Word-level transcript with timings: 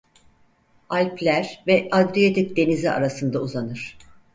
Alpler 0.89 1.63
ve 1.67 1.87
Adriyatik 1.91 2.57
Denizi 2.57 2.91
arasında 2.91 3.39
uzanır. 3.41 3.97